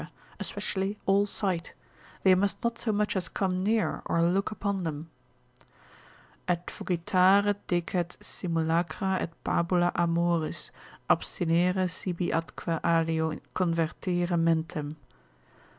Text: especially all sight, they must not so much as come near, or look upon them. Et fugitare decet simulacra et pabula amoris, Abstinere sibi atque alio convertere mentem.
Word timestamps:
especially 0.39 0.97
all 1.05 1.27
sight, 1.27 1.75
they 2.23 2.33
must 2.33 2.57
not 2.63 2.75
so 2.79 2.91
much 2.91 3.15
as 3.15 3.27
come 3.29 3.61
near, 3.63 4.01
or 4.05 4.19
look 4.23 4.49
upon 4.49 4.83
them. 4.83 5.11
Et 6.47 6.71
fugitare 6.71 7.53
decet 7.67 8.17
simulacra 8.19 9.19
et 9.21 9.31
pabula 9.43 9.91
amoris, 9.93 10.71
Abstinere 11.07 11.87
sibi 11.87 12.31
atque 12.31 12.79
alio 12.83 13.37
convertere 13.53 14.35
mentem. 14.37 14.95